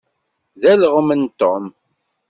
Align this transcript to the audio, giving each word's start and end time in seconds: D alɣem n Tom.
D 0.61 0.63
alɣem 0.71 1.09
n 1.21 1.23
Tom. 1.39 1.65